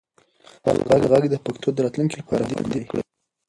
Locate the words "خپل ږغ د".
0.55-1.35